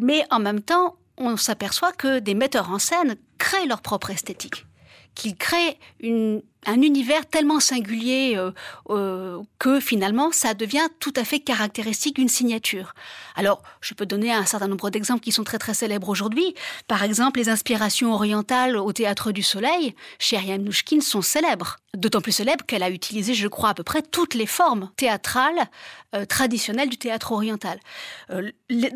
Mais 0.00 0.26
en 0.30 0.38
même 0.38 0.60
temps, 0.60 0.96
on 1.16 1.38
s'aperçoit 1.38 1.92
que 1.92 2.18
des 2.18 2.34
metteurs 2.34 2.70
en 2.70 2.78
scène 2.78 3.16
créent 3.38 3.66
leur 3.66 3.80
propre 3.80 4.10
esthétique 4.10 4.66
qu'ils 5.14 5.36
créent 5.36 5.78
une, 6.00 6.42
un 6.66 6.80
univers 6.82 7.26
tellement 7.26 7.60
singulier 7.60 8.34
euh, 8.36 8.52
euh, 8.90 9.40
que 9.58 9.80
finalement 9.80 10.30
ça 10.32 10.54
devient 10.54 10.88
tout 11.00 11.12
à 11.16 11.24
fait 11.24 11.40
caractéristique 11.40 12.16
d'une 12.16 12.28
signature. 12.28 12.94
Alors, 13.34 13.62
je 13.80 13.94
peux 13.94 14.06
donner 14.06 14.32
un 14.32 14.46
certain 14.46 14.68
nombre 14.68 14.90
d'exemples 14.90 15.20
qui 15.20 15.32
sont 15.32 15.44
très 15.44 15.58
très 15.58 15.74
célèbres 15.74 16.08
aujourd'hui. 16.08 16.54
Par 16.88 17.02
exemple, 17.02 17.40
les 17.40 17.48
inspirations 17.48 18.12
orientales 18.14 18.76
au 18.76 18.92
théâtre 18.92 19.32
du 19.32 19.42
Soleil 19.42 19.94
chez 20.18 20.36
Ariane 20.36 20.64
Nouchkine 20.64 21.00
sont 21.00 21.22
célèbres. 21.22 21.78
D'autant 21.94 22.22
plus 22.22 22.32
célèbres 22.32 22.64
qu'elle 22.64 22.82
a 22.82 22.88
utilisé, 22.88 23.34
je 23.34 23.48
crois, 23.48 23.68
à 23.68 23.74
peu 23.74 23.82
près 23.82 24.00
toutes 24.00 24.34
les 24.34 24.46
formes 24.46 24.90
théâtrales 24.96 25.68
euh, 26.14 26.24
traditionnelles 26.24 26.88
du 26.88 26.96
théâtre 26.96 27.32
oriental. 27.32 27.78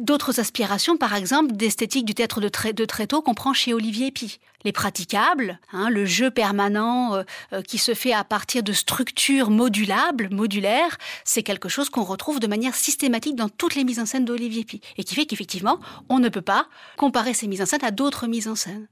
D'autres 0.01 0.41
aspirations, 0.41 0.97
par 0.97 1.15
exemple, 1.15 1.53
d'esthétique 1.53 2.07
du 2.07 2.15
théâtre 2.15 2.41
de, 2.41 2.49
de 2.73 2.85
Tréteau 2.87 3.21
qu'on 3.21 3.35
prend 3.35 3.53
chez 3.53 3.75
Olivier 3.75 4.07
Epi. 4.07 4.39
Les 4.65 4.73
praticables, 4.73 5.61
hein, 5.73 5.91
le 5.91 6.07
jeu 6.07 6.31
permanent 6.31 7.15
euh, 7.53 7.63
qui 7.63 7.79
se 7.79 7.95
fait 7.95 8.13
à 8.13 8.25
partir 8.25 8.63
de 8.63 8.73
structures 8.73 9.51
modulables, 9.51 10.29
modulaires, 10.33 10.97
c'est 11.25 11.43
quelque 11.43 11.69
chose 11.69 11.91
qu'on 11.91 12.03
retrouve 12.03 12.41
de 12.41 12.47
manière 12.47 12.75
systématique 12.75 13.37
dans 13.37 13.49
toutes 13.49 13.75
les 13.75 13.85
mises 13.85 14.01
en 14.01 14.07
scène 14.07 14.25
d'Olivier 14.25 14.65
Pi. 14.65 14.81
Et 14.97 15.05
qui 15.05 15.15
fait 15.15 15.27
qu'effectivement, 15.27 15.79
on 16.09 16.19
ne 16.19 16.29
peut 16.29 16.41
pas 16.41 16.67
comparer 16.97 17.35
ces 17.35 17.47
mises 17.47 17.63
en 17.63 17.67
scène 17.67 17.85
à 17.85 17.91
d'autres 17.91 18.27
mises 18.27 18.49
en 18.49 18.57
scène. 18.57 18.89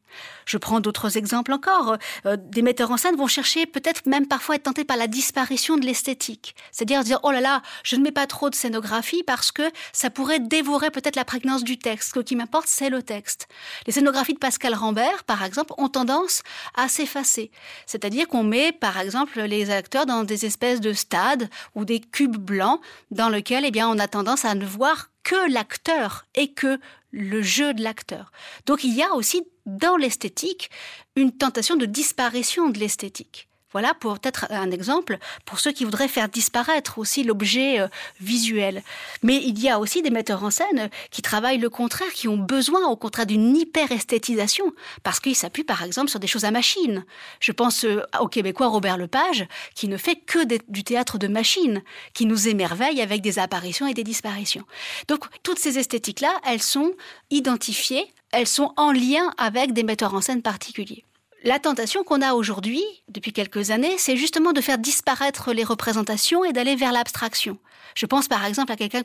Je 0.47 0.59
prends 0.59 0.81
d'autres 0.81 1.17
exemples 1.17 1.53
encore. 1.53 1.97
Euh, 2.27 2.37
des 2.39 2.63
metteurs 2.63 2.91
en 2.91 2.97
scène 2.97 3.17
vont 3.17 3.27
chercher 3.27 3.67
peut-être 3.67 3.94
même 4.07 4.27
parfois 4.27 4.57
être 4.57 4.65
tentés 4.65 4.85
par 4.85 4.97
la 4.97 5.07
disparition 5.07 5.77
de 5.77 5.87
l'esthétique. 5.87 6.55
C'est-à-dire 6.73 7.05
dire, 7.05 7.21
oh 7.23 7.31
là 7.31 7.41
là, 7.41 7.63
je 7.83 7.97
ne 7.97 8.03
mets 8.03 8.13
pas 8.13 8.27
trop 8.27 8.51
de 8.51 8.55
scénographie 8.55 9.23
parce 9.23 9.53
que 9.53 9.63
ça 9.93 10.11
pourrait 10.11 10.41
dévorer 10.41 10.91
peut-être 10.91 11.17
la 11.17 11.25
prégnance 11.25 11.65
du 11.65 11.79
texte. 11.79 12.13
Ce 12.15 12.21
qui 12.21 12.37
m'importe, 12.37 12.69
c'est 12.69 12.91
le 12.91 13.03
texte. 13.03 13.49
Les 13.87 13.93
scénographies 13.93 14.35
de 14.35 14.39
Pascal 14.39 14.75
Rambert, 14.75 15.25
par 15.25 15.43
exemple, 15.45 15.75
ont 15.79 15.89
tendance 15.89 16.43
à 16.75 16.89
s'effacer. 16.89 17.51
C'est-à-dire 17.87 18.29
qu'on 18.29 18.45
met, 18.45 18.73
par 18.73 18.99
exemple, 18.99 19.41
les 19.41 19.71
acteurs 19.71 20.07
dans 20.07 20.25
des 20.25 20.47
espèces 20.47 20.81
de 20.81 20.93
stades 20.93 21.49
ou 21.75 21.85
des 21.85 22.01
cubes 22.01 22.37
blancs 22.37 22.81
dans 23.11 23.29
lesquels, 23.29 23.65
eh 23.65 23.71
bien, 23.71 23.89
on 23.89 23.99
a 23.99 24.09
tendance 24.09 24.45
à 24.45 24.55
ne 24.55 24.67
voir 24.67 25.11
que 25.23 25.51
l'acteur 25.51 26.27
et 26.35 26.53
que 26.53 26.79
le 27.11 27.43
jeu 27.43 27.73
de 27.75 27.83
l'acteur. 27.83 28.31
Donc 28.67 28.85
il 28.85 28.95
y 28.95 29.03
a 29.03 29.15
aussi 29.15 29.43
dans 29.67 29.97
l'esthétique 29.97 30.71
une 31.17 31.33
tentation 31.33 31.77
de 31.77 31.87
disparition 31.87 32.69
de 32.69 32.79
l'esthétique. 32.79 33.49
Voilà 33.75 33.93
pour 33.93 34.21
peut-être 34.21 34.47
un 34.51 34.71
exemple 34.71 35.19
pour 35.45 35.59
ceux 35.59 35.73
qui 35.73 35.85
voudraient 35.85 36.07
faire 36.07 36.29
disparaître 36.29 36.99
aussi 36.99 37.25
l'objet 37.25 37.81
euh, 37.81 37.89
visuel. 38.21 38.85
Mais 39.23 39.43
il 39.43 39.59
y 39.61 39.69
a 39.69 39.81
aussi 39.81 40.01
des 40.01 40.11
metteurs 40.11 40.45
en 40.45 40.51
scène 40.53 40.91
qui 41.11 41.23
travaillent 41.23 41.59
le 41.59 41.69
contraire, 41.71 42.13
qui 42.13 42.29
ont 42.29 42.37
besoin 42.37 42.87
au 42.87 42.95
contraire 42.95 43.27
d'une 43.27 43.57
hyper-esthétisation, 43.57 44.73
parce 45.03 45.19
qu'ils 45.19 45.35
s'appuient 45.35 45.65
par 45.65 45.83
exemple 45.83 46.09
sur 46.09 46.21
des 46.21 46.29
choses 46.29 46.45
à 46.45 46.53
machine. 46.53 47.05
Je 47.41 47.51
pense 47.51 47.85
euh, 47.85 48.03
au 48.21 48.29
Québécois 48.29 48.69
Robert 48.69 48.97
Lepage, 48.97 49.45
qui 49.75 49.89
ne 49.89 49.97
fait 49.97 50.17
que 50.17 50.39
du 50.69 50.85
théâtre 50.85 51.19
de 51.19 51.27
machine, 51.27 51.83
qui 52.13 52.27
nous 52.27 52.47
émerveille 52.47 53.03
avec 53.03 53.23
des 53.23 53.41
apparitions 53.41 53.89
et 53.89 53.95
des 53.95 54.05
disparitions. 54.05 54.65
Donc 55.09 55.25
toutes 55.43 55.59
ces 55.59 55.81
esthétiques-là, 55.81 56.33
elles 56.47 56.63
sont 56.63 56.93
identifiées, 57.31 58.07
elles 58.31 58.47
sont 58.47 58.73
en 58.77 58.93
lien 58.93 59.33
avec 59.37 59.73
des 59.73 59.83
metteurs 59.83 60.15
en 60.15 60.21
scène 60.21 60.43
particuliers. 60.43 61.05
La 61.47 61.59
tentation 61.59 62.05
qu'on 62.05 62.23
a 62.23 62.33
aujourd'hui, 62.33 62.83
depuis 63.09 63.35
quelques 63.35 63.71
années, 63.71 63.99
c'est 63.99 64.17
justement 64.17 64.53
de 64.55 64.63
faire 64.63 64.79
disparaître 64.79 65.53
les 65.53 65.63
représentations 65.63 66.43
et 66.43 66.55
d'aller 66.55 66.75
vers 66.75 66.91
l'abstraction. 66.91 67.59
Je 67.95 68.07
pense 68.07 68.29
par 68.29 68.47
exemple 68.47 68.73
à 68.73 68.77
quelqu'un 68.77 69.05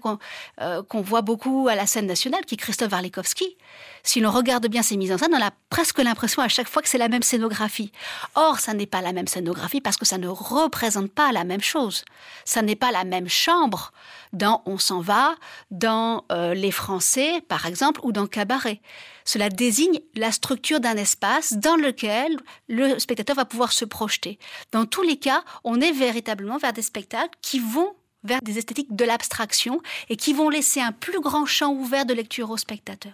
euh, 0.61 0.81
qu'on 0.83 1.01
voit 1.01 1.21
beaucoup 1.21 1.67
à 1.67 1.75
la 1.75 1.85
scène 1.85 2.07
nationale, 2.07 2.45
qui 2.45 2.55
est 2.55 2.57
Christophe 2.57 2.93
Warlikowski. 2.93 3.57
Si 4.03 4.21
l'on 4.21 4.31
regarde 4.31 4.67
bien 4.67 4.81
ses 4.81 4.95
mises 4.95 5.11
en 5.11 5.17
scène, 5.17 5.33
on 5.33 5.45
a 5.45 5.51
presque 5.69 5.99
l'impression 5.99 6.41
à 6.41 6.47
chaque 6.47 6.69
fois 6.69 6.81
que 6.81 6.87
c'est 6.87 6.97
la 6.97 7.09
même 7.09 7.23
scénographie. 7.23 7.91
Or, 8.35 8.59
ça 8.59 8.73
n'est 8.73 8.87
pas 8.87 9.01
la 9.01 9.11
même 9.11 9.27
scénographie 9.27 9.81
parce 9.81 9.97
que 9.97 10.05
ça 10.05 10.17
ne 10.17 10.27
représente 10.27 11.11
pas 11.11 11.33
la 11.33 11.43
même 11.43 11.61
chose. 11.61 12.05
Ça 12.45 12.61
n'est 12.61 12.77
pas 12.77 12.91
la 12.91 13.03
même 13.03 13.27
chambre 13.27 13.91
dans 14.31 14.61
On 14.65 14.77
s'en 14.77 15.01
va, 15.01 15.35
dans 15.71 16.23
euh, 16.31 16.53
Les 16.53 16.71
Français, 16.71 17.41
par 17.47 17.65
exemple, 17.65 17.99
ou 18.03 18.11
dans 18.11 18.27
Cabaret. 18.27 18.81
Cela 19.25 19.49
désigne 19.49 19.99
la 20.15 20.31
structure 20.31 20.79
d'un 20.79 20.95
espace 20.95 21.53
dans 21.53 21.75
lequel 21.75 22.28
le 22.67 22.99
spectateur 22.99 23.35
va 23.35 23.45
pouvoir 23.45 23.71
se 23.71 23.85
projeter. 23.85 24.39
Dans 24.71 24.85
tous 24.85 25.01
les 25.01 25.17
cas, 25.17 25.43
on 25.63 25.81
est 25.81 25.91
véritablement 25.91 26.57
vers 26.57 26.73
des 26.73 26.81
spectacles 26.81 27.37
qui 27.41 27.59
vont 27.59 27.95
vers 28.23 28.41
des 28.41 28.57
esthétiques 28.57 28.95
de 28.95 29.05
l'abstraction 29.05 29.81
et 30.09 30.17
qui 30.17 30.33
vont 30.33 30.49
laisser 30.49 30.81
un 30.81 30.91
plus 30.91 31.21
grand 31.21 31.45
champ 31.45 31.71
ouvert 31.73 32.05
de 32.05 32.13
lecture 32.13 32.49
au 32.49 32.57
spectateur. 32.57 33.13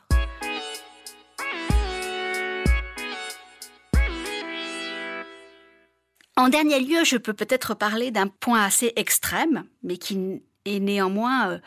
En 6.38 6.50
dernier 6.50 6.82
lieu, 6.82 7.06
je 7.06 7.16
peux 7.16 7.34
peut-être 7.34 7.76
parler 7.76 8.12
d'un 8.12 8.28
point 8.28 8.62
assez 8.62 8.92
extrême, 8.98 9.64
mais 9.84 9.98
qui 9.98 10.42
est 10.66 10.80
néanmoins 10.80 11.52
euh, 11.52 11.60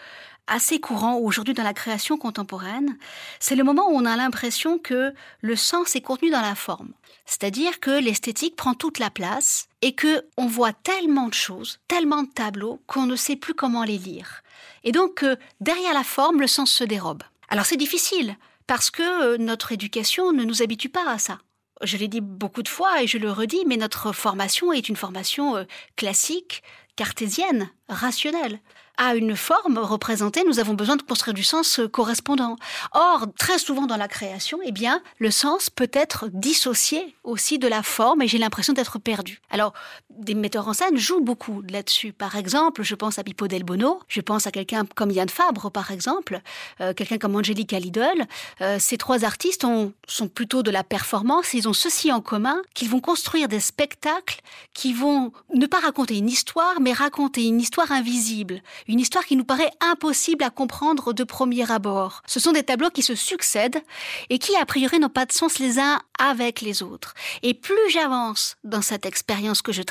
assez 0.49 0.81
courant 0.81 1.17
aujourd'hui 1.17 1.55
dans 1.55 1.63
la 1.63 1.75
création 1.75 2.19
contemporaine, 2.19 2.99
c'est 3.39 3.55
le 3.55 3.65
moment 3.65 3.89
où 3.89 3.95
on 3.95 4.05
a 4.05 4.17
l'impression 4.17 4.79
que 4.79 5.15
le 5.41 5.57
sens 5.57 5.95
est 5.95 6.01
contenu 6.01 6.31
dans 6.31 6.41
la 6.41 6.55
forme. 6.55 6.93
C'est-à-dire 7.27 7.81
que 7.81 7.91
l'esthétique 7.91 8.57
prend 8.57 8.75
toute 8.75 8.99
la 8.99 9.11
place 9.11 9.69
et 9.83 9.95
que 9.95 10.25
on 10.37 10.47
voit 10.47 10.73
tellement 10.73 11.29
de 11.29 11.35
choses, 11.35 11.79
tellement 11.87 12.23
de 12.23 12.31
tableaux 12.31 12.81
qu'on 12.87 13.07
ne 13.07 13.17
sait 13.17 13.37
plus 13.37 13.55
comment 13.55 13.85
les 13.85 13.99
lire. 13.99 14.43
Et 14.83 14.93
donc 14.93 15.23
euh, 15.23 15.37
derrière 15.61 15.95
la 15.95 16.05
forme, 16.05 16.41
le 16.41 16.47
sens 16.47 16.71
se 16.71 16.85
dérobe. 16.85 17.23
Alors 17.49 17.67
c'est 17.67 17.77
difficile 17.77 18.37
parce 18.67 18.91
que 18.91 19.03
euh, 19.03 19.37
notre 19.39 19.73
éducation 19.73 20.33
ne 20.33 20.45
nous 20.45 20.63
habitue 20.63 20.89
pas 20.89 21.09
à 21.11 21.19
ça. 21.19 21.39
Je 21.83 21.97
l'ai 21.97 22.09
dit 22.09 22.21
beaucoup 22.21 22.63
de 22.63 22.69
fois 22.69 23.03
et 23.03 23.07
je 23.07 23.19
le 23.19 23.31
redis, 23.31 23.65
mais 23.67 23.77
notre 23.77 24.13
formation 24.13 24.73
est 24.73 24.89
une 24.89 24.97
formation 24.97 25.57
euh, 25.57 25.65
classique, 25.97 26.63
cartésienne, 26.97 27.71
rationnelle 27.89 28.61
à 28.99 29.15
une 29.15 29.37
forme 29.37 29.79
représentée, 29.79 30.45
nous 30.45 30.59
avons 30.59 30.75
besoin 30.75 30.97
de 30.97 31.03
construire 31.03 31.35
du 31.35 31.45
sens 31.45 31.79
euh, 31.79 31.89
correspondant. 31.89 32.57
Or, 32.93 33.27
très 33.39 33.59
souvent 33.59 33.87
dans 33.87 33.97
la 33.97 34.09
création, 34.09 34.59
eh 34.65 34.73
bien, 34.73 35.01
le 35.19 35.31
sens 35.31 35.71
peut 35.71 35.91
être 35.93 36.29
dissocié 36.33 37.17
aussi 37.23 37.59
de 37.59 37.69
la 37.69 37.83
forme 37.83 38.23
et 38.23 38.29
j'ai 38.29 38.39
l'impression 38.39 38.73
d'être 38.73 38.99
perdu. 38.99 39.41
Alors, 39.51 39.73
des 40.19 40.35
metteurs 40.35 40.69
en 40.69 40.75
scène 40.75 40.97
jouent 40.97 41.21
beaucoup 41.21 41.63
là-dessus. 41.69 42.13
Par 42.13 42.37
exemple, 42.37 42.83
je 42.83 42.95
pense 42.95 43.19
à 43.19 43.25
Pippo 43.25 43.49
Del 43.49 43.63
Bono, 43.63 44.01
je 44.09 44.21
pense 44.21 44.47
à 44.47 44.51
quelqu'un 44.51 44.85
comme 44.95 45.11
Yann 45.11 45.29
Fabre, 45.29 45.71
par 45.71 45.91
exemple, 45.91 46.41
euh, 46.81 46.93
quelqu'un 46.93 47.19
comme 47.19 47.37
Angélique 47.37 47.73
Lidl. 47.73 48.27
Euh, 48.61 48.79
ces 48.81 48.99
trois 48.99 49.25
artistes 49.25 49.65
ont, 49.65 49.93
sont 50.07 50.29
plutôt 50.29 50.63
de 50.63 50.71
la 50.71 50.85
performance. 50.85 51.55
Ils 51.55 51.69
ont 51.69 51.73
ceci 51.73 52.13
en 52.13 52.21
commun, 52.21 52.61
qu'ils 52.75 52.91
vont 52.91 53.01
construire 53.01 53.49
des 53.49 53.61
spectacles 53.61 54.41
qui 54.75 54.93
vont 54.93 55.33
ne 55.55 55.67
pas 55.67 55.81
raconter 55.81 56.17
une 56.19 56.29
histoire, 56.29 56.81
mais 56.81 56.93
raconter 56.93 57.47
une 57.47 57.61
histoire 57.61 57.93
invisible, 57.93 58.63
une 58.89 59.01
histoire 59.01 59.25
qui 59.25 59.37
nous 59.37 59.45
paraît 59.45 59.71
impossible 59.81 60.45
à 60.45 60.51
comprendre 60.51 61.13
de 61.13 61.25
premier 61.25 61.71
abord. 61.71 62.23
Ce 62.27 62.41
sont 62.41 62.53
des 62.53 62.63
tableaux 62.63 62.91
qui 62.91 63.03
se 63.03 63.15
succèdent 63.15 63.83
et 64.31 64.39
qui, 64.39 64.57
a 64.57 64.67
priori, 64.67 64.99
n'ont 64.99 65.09
pas 65.09 65.27
de 65.27 65.33
sens 65.33 65.59
les 65.59 65.79
uns 65.79 66.01
avec 66.19 66.61
les 66.61 66.83
autres. 66.83 67.15
Et 67.43 67.55
plus 67.55 67.91
j'avance 67.91 68.57
dans 68.65 68.83
cette 68.83 69.07
expérience 69.07 69.63
que 69.63 69.73
je 69.73 69.83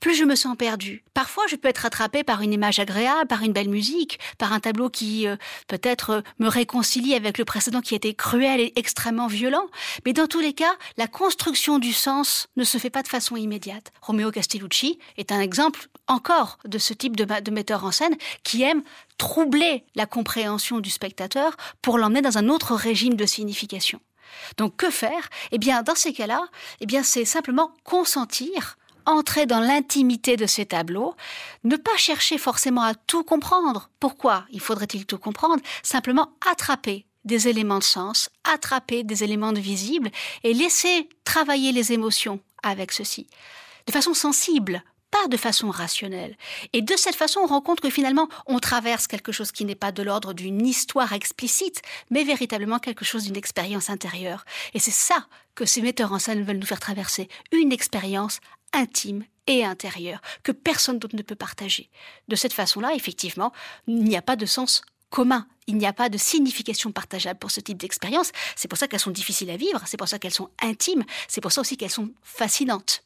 plus 0.00 0.14
je 0.14 0.24
me 0.24 0.34
sens 0.34 0.56
perdu. 0.56 1.04
Parfois, 1.14 1.44
je 1.48 1.56
peux 1.56 1.68
être 1.68 1.86
attrapé 1.86 2.24
par 2.24 2.42
une 2.42 2.52
image 2.52 2.78
agréable, 2.78 3.26
par 3.26 3.42
une 3.42 3.52
belle 3.52 3.68
musique, 3.68 4.18
par 4.38 4.52
un 4.52 4.60
tableau 4.60 4.90
qui 4.90 5.26
euh, 5.26 5.36
peut-être 5.68 6.22
me 6.38 6.48
réconcilie 6.48 7.14
avec 7.14 7.38
le 7.38 7.44
précédent 7.44 7.80
qui 7.80 7.94
était 7.94 8.14
cruel 8.14 8.60
et 8.60 8.72
extrêmement 8.76 9.26
violent. 9.26 9.66
Mais 10.04 10.12
dans 10.12 10.26
tous 10.26 10.40
les 10.40 10.52
cas, 10.52 10.74
la 10.96 11.06
construction 11.06 11.78
du 11.78 11.92
sens 11.92 12.48
ne 12.56 12.64
se 12.64 12.78
fait 12.78 12.90
pas 12.90 13.02
de 13.02 13.08
façon 13.08 13.36
immédiate. 13.36 13.92
Romeo 14.00 14.30
Castellucci 14.30 14.98
est 15.16 15.32
un 15.32 15.40
exemple 15.40 15.88
encore 16.06 16.58
de 16.64 16.78
ce 16.78 16.92
type 16.94 17.16
de, 17.16 17.24
de 17.40 17.50
metteur 17.50 17.84
en 17.84 17.92
scène 17.92 18.16
qui 18.42 18.62
aime 18.62 18.82
troubler 19.18 19.84
la 19.94 20.06
compréhension 20.06 20.80
du 20.80 20.90
spectateur 20.90 21.56
pour 21.82 21.98
l'emmener 21.98 22.22
dans 22.22 22.38
un 22.38 22.48
autre 22.48 22.74
régime 22.74 23.14
de 23.14 23.26
signification. 23.26 24.00
Donc 24.56 24.76
que 24.76 24.90
faire? 24.90 25.28
Eh 25.52 25.58
bien, 25.58 25.82
dans 25.82 25.94
ces 25.94 26.12
cas-là, 26.12 26.46
eh 26.80 26.86
bien, 26.86 27.02
c'est 27.02 27.24
simplement 27.24 27.72
consentir 27.84 28.76
entrer 29.06 29.46
dans 29.46 29.60
l'intimité 29.60 30.36
de 30.36 30.46
ces 30.46 30.66
tableaux, 30.66 31.14
ne 31.64 31.76
pas 31.76 31.96
chercher 31.96 32.38
forcément 32.38 32.82
à 32.82 32.94
tout 32.94 33.24
comprendre. 33.24 33.90
Pourquoi 34.00 34.44
il 34.50 34.60
faudrait-il 34.60 35.06
tout 35.06 35.18
comprendre? 35.18 35.62
Simplement 35.82 36.32
attraper 36.50 37.06
des 37.24 37.48
éléments 37.48 37.78
de 37.78 37.84
sens, 37.84 38.30
attraper 38.44 39.04
des 39.04 39.24
éléments 39.24 39.52
de 39.52 39.60
visible 39.60 40.10
et 40.42 40.54
laisser 40.54 41.08
travailler 41.24 41.72
les 41.72 41.92
émotions 41.92 42.40
avec 42.62 42.92
ceci. 42.92 43.26
De 43.86 43.92
façon 43.92 44.14
sensible, 44.14 44.82
pas 45.10 45.26
de 45.28 45.36
façon 45.36 45.70
rationnelle. 45.70 46.36
Et 46.72 46.82
de 46.82 46.96
cette 46.96 47.16
façon, 47.16 47.40
on 47.40 47.46
rend 47.46 47.60
compte 47.60 47.80
que 47.80 47.90
finalement, 47.90 48.28
on 48.46 48.58
traverse 48.58 49.06
quelque 49.06 49.32
chose 49.32 49.52
qui 49.52 49.64
n'est 49.64 49.74
pas 49.74 49.92
de 49.92 50.02
l'ordre 50.02 50.32
d'une 50.32 50.64
histoire 50.64 51.12
explicite, 51.12 51.82
mais 52.10 52.24
véritablement 52.24 52.78
quelque 52.78 53.04
chose 53.04 53.24
d'une 53.24 53.36
expérience 53.36 53.90
intérieure. 53.90 54.44
Et 54.74 54.78
c'est 54.78 54.90
ça 54.90 55.26
que 55.54 55.66
ces 55.66 55.82
metteurs 55.82 56.12
en 56.12 56.18
scène 56.18 56.44
veulent 56.44 56.58
nous 56.58 56.66
faire 56.66 56.80
traverser, 56.80 57.28
une 57.52 57.72
expérience 57.72 58.40
intime 58.72 59.24
et 59.46 59.64
intérieure 59.64 60.20
que 60.42 60.52
personne 60.52 60.98
d'autre 60.98 61.16
ne 61.16 61.22
peut 61.22 61.34
partager. 61.34 61.90
De 62.28 62.36
cette 62.36 62.52
façon-là, 62.52 62.94
effectivement, 62.94 63.52
il 63.86 64.04
n'y 64.04 64.16
a 64.16 64.22
pas 64.22 64.36
de 64.36 64.46
sens 64.46 64.82
commun. 65.10 65.46
Il 65.66 65.76
n'y 65.76 65.86
a 65.86 65.92
pas 65.92 66.08
de 66.08 66.18
signification 66.18 66.90
partageable 66.90 67.38
pour 67.38 67.50
ce 67.50 67.60
type 67.60 67.78
d'expérience. 67.78 68.32
C'est 68.56 68.68
pour 68.68 68.78
ça 68.78 68.88
qu'elles 68.88 69.00
sont 69.00 69.10
difficiles 69.10 69.50
à 69.50 69.56
vivre, 69.56 69.82
c'est 69.86 69.96
pour 69.96 70.08
ça 70.08 70.18
qu'elles 70.18 70.34
sont 70.34 70.50
intimes, 70.62 71.04
c'est 71.28 71.40
pour 71.40 71.52
ça 71.52 71.60
aussi 71.60 71.76
qu'elles 71.76 71.90
sont 71.90 72.10
fascinantes. 72.22 73.04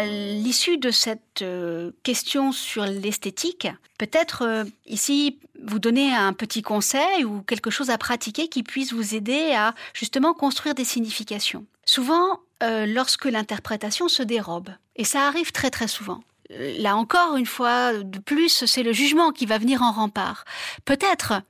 À 0.00 0.06
l'issue 0.06 0.78
de 0.78 0.90
cette 0.90 1.42
euh, 1.42 1.90
question 2.02 2.52
sur 2.52 2.86
l'esthétique, 2.86 3.68
peut-être 3.98 4.42
euh, 4.42 4.64
ici 4.86 5.38
vous 5.62 5.78
donner 5.78 6.14
un 6.14 6.32
petit 6.32 6.62
conseil 6.62 7.24
ou 7.26 7.42
quelque 7.42 7.68
chose 7.68 7.90
à 7.90 7.98
pratiquer 7.98 8.48
qui 8.48 8.62
puisse 8.62 8.94
vous 8.94 9.14
aider 9.14 9.52
à 9.52 9.74
justement 9.92 10.32
construire 10.32 10.74
des 10.74 10.86
significations. 10.86 11.66
Souvent, 11.84 12.40
euh, 12.62 12.86
lorsque 12.86 13.26
l'interprétation 13.26 14.08
se 14.08 14.22
dérobe, 14.22 14.70
et 14.96 15.04
ça 15.04 15.26
arrive 15.26 15.52
très 15.52 15.68
très 15.68 15.88
souvent, 15.88 16.22
là 16.48 16.96
encore 16.96 17.36
une 17.36 17.44
fois 17.44 17.92
de 17.92 18.18
plus, 18.20 18.64
c'est 18.64 18.82
le 18.82 18.94
jugement 18.94 19.32
qui 19.32 19.44
va 19.44 19.58
venir 19.58 19.82
en 19.82 19.92
rempart. 19.92 20.46
Peut-être 20.86 21.42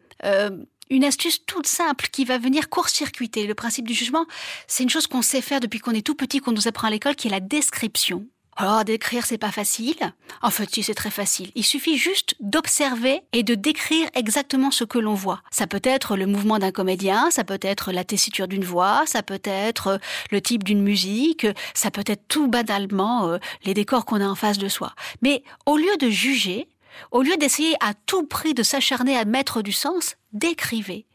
une 0.91 1.05
astuce 1.05 1.47
toute 1.47 1.69
simple 1.69 2.09
qui 2.11 2.25
va 2.25 2.37
venir 2.37 2.69
court-circuiter 2.69 3.47
le 3.47 3.55
principe 3.55 3.87
du 3.87 3.95
jugement. 3.95 4.27
C'est 4.67 4.83
une 4.83 4.91
chose 4.91 5.07
qu'on 5.07 5.23
sait 5.23 5.41
faire 5.41 5.61
depuis 5.61 5.79
qu'on 5.79 5.93
est 5.93 6.05
tout 6.05 6.17
petit, 6.17 6.41
qu'on 6.41 6.53
nous 6.53 6.69
apprend 6.69 6.89
à 6.89 6.91
l'école, 6.91 7.15
qui 7.15 7.29
est 7.29 7.31
la 7.31 7.41
description. 7.41 8.27
Alors, 8.57 8.85
décrire, 8.85 9.25
c'est 9.25 9.39
pas 9.39 9.53
facile. 9.53 9.97
En 10.43 10.51
fait, 10.51 10.69
si, 10.71 10.83
c'est 10.83 10.95
très 10.95 11.11
facile. 11.11 11.51
Il 11.55 11.65
suffit 11.65 11.97
juste 11.97 12.35
d'observer 12.41 13.23
et 13.33 13.43
de 13.43 13.55
décrire 13.55 14.09
exactement 14.15 14.71
ce 14.71 14.85
que 14.85 14.99
l'on 14.99 15.15
voit. 15.15 15.43
Ça 15.51 15.67
peut 15.67 15.81
être 15.83 16.17
le 16.17 16.27
mouvement 16.27 16.59
d'un 16.59 16.73
comédien, 16.73 17.31
ça 17.31 17.45
peut 17.45 17.59
être 17.63 17.93
la 17.93 18.05
tessiture 18.05 18.49
d'une 18.49 18.65
voix, 18.65 19.05
ça 19.07 19.23
peut 19.23 19.41
être 19.45 19.99
le 20.31 20.41
type 20.41 20.65
d'une 20.65 20.83
musique, 20.83 21.47
ça 21.75 21.91
peut 21.91 22.05
être 22.07 22.27
tout 22.29 22.49
banalement 22.49 23.29
euh, 23.29 23.39
les 23.65 23.73
décors 23.73 24.05
qu'on 24.05 24.21
a 24.21 24.27
en 24.27 24.35
face 24.35 24.59
de 24.59 24.69
soi. 24.69 24.95
Mais 25.23 25.43
au 25.65 25.77
lieu 25.77 25.97
de 25.99 26.11
juger, 26.11 26.69
au 27.13 27.23
lieu 27.23 27.37
d'essayer 27.37 27.75
à 27.81 27.95
tout 27.95 28.27
prix 28.27 28.53
de 28.53 28.63
s'acharner 28.63 29.17
à 29.17 29.25
mettre 29.25 29.63
du 29.63 29.73
sens, 29.73 30.17
décrivez. 30.33 31.07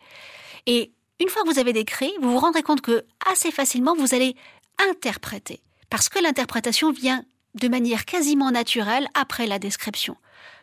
Et 0.65 0.93
une 1.19 1.29
fois 1.29 1.43
que 1.43 1.49
vous 1.49 1.59
avez 1.59 1.73
décrit, 1.73 2.11
vous 2.21 2.31
vous 2.31 2.39
rendrez 2.39 2.63
compte 2.63 2.81
que 2.81 3.05
assez 3.29 3.51
facilement, 3.51 3.95
vous 3.95 4.13
allez 4.13 4.35
interpréter. 4.89 5.61
Parce 5.95 6.09
que 6.09 6.19
l'interprétation 6.19 6.91
vient 6.91 7.23
de 7.53 7.69
manière 7.69 8.03
quasiment 8.03 8.51
naturelle 8.51 9.07
après 9.13 9.47
la 9.47 9.59
description. 9.59 10.17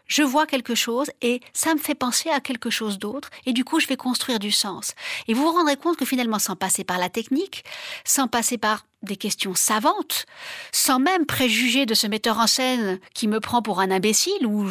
je 0.06 0.22
vois 0.22 0.44
quelque 0.44 0.74
chose 0.74 1.10
et 1.22 1.40
ça 1.54 1.72
me 1.72 1.78
fait 1.78 1.94
penser 1.94 2.28
à 2.28 2.40
quelque 2.40 2.68
chose 2.68 2.98
d'autre 2.98 3.30
et 3.46 3.54
du 3.54 3.64
coup 3.64 3.80
je 3.80 3.86
vais 3.86 3.96
construire 3.96 4.38
du 4.38 4.50
sens. 4.50 4.92
Et 5.28 5.32
vous 5.32 5.40
vous 5.40 5.52
rendrez 5.52 5.78
compte 5.78 5.96
que 5.96 6.04
finalement 6.04 6.38
sans 6.38 6.54
passer 6.54 6.84
par 6.84 6.98
la 6.98 7.08
technique, 7.08 7.64
sans 8.04 8.28
passer 8.28 8.58
par 8.58 8.84
des 9.02 9.16
questions 9.16 9.54
savantes, 9.54 10.26
sans 10.70 10.98
même 10.98 11.24
préjuger 11.24 11.86
de 11.86 11.94
ce 11.94 12.06
metteur 12.06 12.38
en 12.38 12.46
scène 12.46 13.00
qui 13.14 13.26
me 13.26 13.40
prend 13.40 13.62
pour 13.62 13.80
un 13.80 13.90
imbécile, 13.90 14.46
ou, 14.46 14.68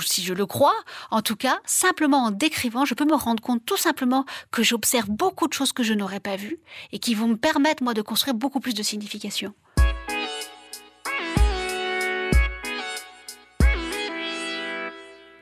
si 0.00 0.22
je 0.22 0.32
le 0.32 0.46
crois, 0.46 0.76
en 1.10 1.22
tout 1.22 1.34
cas, 1.34 1.58
simplement 1.66 2.22
en 2.22 2.30
décrivant, 2.30 2.84
je 2.84 2.94
peux 2.94 3.04
me 3.04 3.16
rendre 3.16 3.42
compte 3.42 3.66
tout 3.66 3.76
simplement 3.76 4.26
que 4.52 4.62
j'observe 4.62 5.10
beaucoup 5.10 5.48
de 5.48 5.52
choses 5.54 5.72
que 5.72 5.82
je 5.82 5.92
n'aurais 5.92 6.20
pas 6.20 6.36
vues 6.36 6.60
et 6.92 7.00
qui 7.00 7.16
vont 7.16 7.26
me 7.26 7.36
permettre, 7.36 7.82
moi, 7.82 7.94
de 7.94 8.00
construire 8.00 8.34
beaucoup 8.36 8.60
plus 8.60 8.74
de 8.74 8.84
signification. 8.84 9.52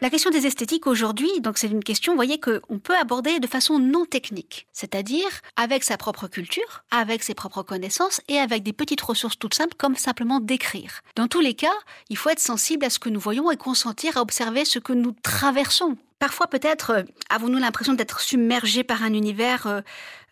La 0.03 0.11
question 0.11 0.31
des 0.31 0.49
esthétiques 0.49 0.89
aujourd'hui, 0.89 1.31
donc 1.43 1.59
c'est 1.59 1.69
une 1.69 1.85
question, 1.85 2.15
vous 2.15 2.17
voyez, 2.17 2.41
qu'on 2.41 2.81
peut 2.81 2.97
aborder 3.01 3.39
de 3.39 3.47
façon 3.47 3.79
non 3.79 4.05
technique, 4.05 4.67
c'est-à-dire 4.73 5.29
avec 5.55 5.85
sa 5.85 5.97
propre 5.97 6.27
culture, 6.27 6.83
avec 6.91 7.23
ses 7.23 7.35
propres 7.35 7.63
connaissances 7.63 8.21
et 8.27 8.39
avec 8.39 8.65
des 8.65 8.73
petites 8.73 9.01
ressources 9.01 9.39
toutes 9.39 9.55
simples 9.55 9.77
comme 9.79 9.95
simplement 9.95 10.41
d'écrire. 10.41 11.03
Dans 11.15 11.29
tous 11.29 11.39
les 11.39 11.55
cas, 11.55 11.69
il 12.11 12.17
faut 12.17 12.31
être 12.31 12.41
sensible 12.41 12.85
à 12.85 12.91
ce 12.91 12.99
que 12.99 13.11
nous 13.11 13.21
voyons 13.21 13.49
et 13.53 13.57
consentir 13.57 14.17
à 14.17 14.23
observer 14.23 14.65
ce 14.65 14.81
que 14.81 14.93
nous 14.93 15.15
traversons. 15.23 15.97
Parfois, 16.19 16.49
peut-être, 16.49 16.91
euh, 16.91 17.03
avons-nous 17.31 17.59
l'impression 17.59 17.95
d'être 17.95 18.19
submergés 18.19 18.83
par 18.83 19.05
un 19.05 19.13
univers 19.13 19.69
euh, 19.69 19.83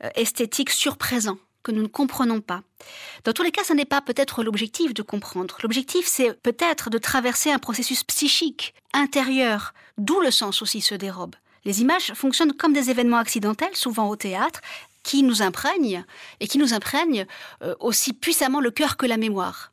euh, 0.02 0.08
esthétique 0.16 0.70
surprésent 0.70 1.38
que 1.62 1.72
nous 1.72 1.82
ne 1.82 1.88
comprenons 1.88 2.40
pas. 2.40 2.62
Dans 3.24 3.32
tous 3.32 3.42
les 3.42 3.52
cas, 3.52 3.64
ce 3.64 3.72
n'est 3.72 3.84
pas 3.84 4.00
peut-être 4.00 4.42
l'objectif 4.42 4.94
de 4.94 5.02
comprendre. 5.02 5.58
L'objectif, 5.62 6.06
c'est 6.06 6.32
peut-être 6.42 6.90
de 6.90 6.98
traverser 6.98 7.50
un 7.50 7.58
processus 7.58 8.04
psychique, 8.04 8.74
intérieur, 8.92 9.74
d'où 9.98 10.20
le 10.20 10.30
sens 10.30 10.62
aussi 10.62 10.80
se 10.80 10.94
dérobe. 10.94 11.36
Les 11.64 11.82
images 11.82 12.12
fonctionnent 12.14 12.54
comme 12.54 12.72
des 12.72 12.90
événements 12.90 13.18
accidentels, 13.18 13.76
souvent 13.76 14.08
au 14.08 14.16
théâtre, 14.16 14.60
qui 15.02 15.22
nous 15.22 15.42
imprègnent, 15.42 16.04
et 16.40 16.48
qui 16.48 16.58
nous 16.58 16.74
imprègnent 16.74 17.26
euh, 17.62 17.74
aussi 17.80 18.12
puissamment 18.12 18.60
le 18.60 18.70
cœur 18.70 18.96
que 18.96 19.06
la 19.06 19.16
mémoire. 19.16 19.70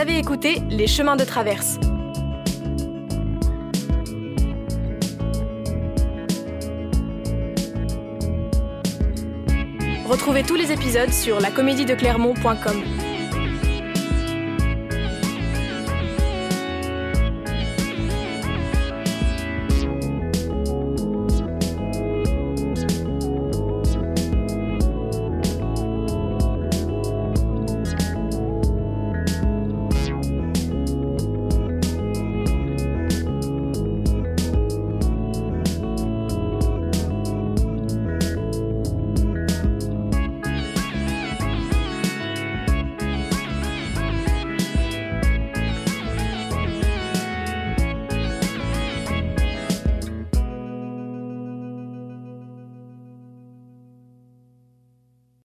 Avez 0.00 0.18
écouté 0.18 0.62
Les 0.70 0.86
chemins 0.86 1.16
de 1.16 1.24
traverse. 1.24 1.78
Retrouvez 10.08 10.42
tous 10.42 10.54
les 10.54 10.72
épisodes 10.72 11.12
sur 11.12 11.38
lacomédiedeclermont.com. 11.38 13.09